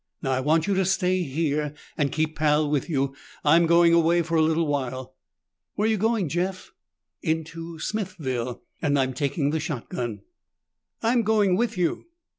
[0.23, 3.13] "Now I want you to stay here and keep Pal with you.
[3.45, 5.13] I'm going away for a little while."
[5.75, 6.71] "Where you going, Jeff?"
[7.21, 10.21] "Into Smithville and I'm taking the shotgun."
[11.03, 12.07] "I'm going with you."